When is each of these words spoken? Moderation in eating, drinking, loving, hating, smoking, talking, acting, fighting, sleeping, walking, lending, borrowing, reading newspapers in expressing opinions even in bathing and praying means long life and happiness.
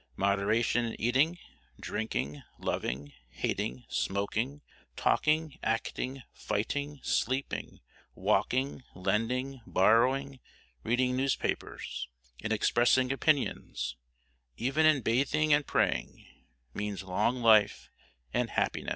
Moderation 0.15 0.83
in 0.83 0.99
eating, 0.99 1.37
drinking, 1.79 2.41
loving, 2.57 3.13
hating, 3.29 3.85
smoking, 3.87 4.63
talking, 4.95 5.59
acting, 5.61 6.23
fighting, 6.33 6.99
sleeping, 7.03 7.79
walking, 8.15 8.81
lending, 8.95 9.61
borrowing, 9.67 10.39
reading 10.83 11.15
newspapers 11.15 12.07
in 12.39 12.51
expressing 12.51 13.11
opinions 13.13 13.95
even 14.57 14.87
in 14.87 15.03
bathing 15.03 15.53
and 15.53 15.67
praying 15.67 16.25
means 16.73 17.03
long 17.03 17.39
life 17.43 17.91
and 18.33 18.49
happiness. 18.49 18.89